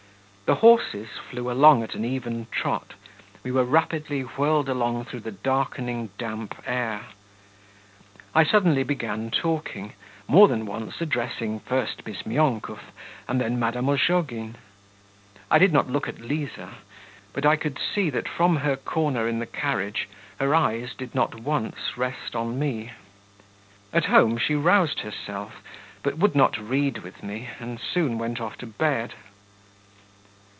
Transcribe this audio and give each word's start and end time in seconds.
The 0.47 0.55
horses 0.55 1.07
flew 1.29 1.49
along 1.49 1.81
at 1.81 1.95
an 1.95 2.03
even 2.03 2.45
trot; 2.51 2.95
we 3.41 3.53
were 3.53 3.63
rapidly 3.63 4.23
whirled 4.23 4.67
along 4.67 5.05
through 5.05 5.21
the 5.21 5.31
darkening, 5.31 6.09
damp 6.17 6.61
air. 6.67 7.05
I 8.35 8.43
suddenly 8.43 8.83
began 8.83 9.31
talking, 9.31 9.93
more 10.27 10.49
than 10.49 10.65
once 10.65 10.99
addressing 10.99 11.61
first 11.61 12.03
Bizmyonkov, 12.03 12.81
and 13.29 13.39
then 13.39 13.59
Madame 13.61 13.87
Ozhogin. 13.87 14.55
I 15.49 15.57
did 15.57 15.71
not 15.71 15.89
look 15.89 16.09
at 16.09 16.19
Liza, 16.19 16.71
but 17.31 17.45
I 17.45 17.55
could 17.55 17.79
see 17.79 18.09
that 18.09 18.27
from 18.27 18.57
her 18.57 18.75
corner 18.75 19.29
in 19.29 19.39
the 19.39 19.45
carriage 19.45 20.09
her 20.37 20.53
eyes 20.53 20.93
did 20.93 21.15
not 21.15 21.39
once 21.39 21.95
rest 21.95 22.35
on 22.35 22.59
me. 22.59 22.91
At 23.93 24.03
home 24.07 24.37
she 24.37 24.55
roused 24.55 24.99
herself, 24.99 25.63
but 26.03 26.17
would 26.17 26.35
not 26.35 26.57
read 26.57 26.97
with 26.97 27.23
me, 27.23 27.47
and 27.57 27.79
soon 27.79 28.17
went 28.17 28.41
off 28.41 28.57
to 28.57 28.67
bed. 28.67 29.13